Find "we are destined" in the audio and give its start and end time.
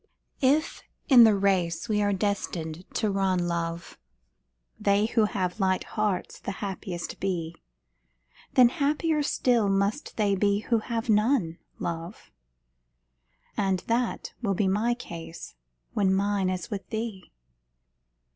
1.87-2.85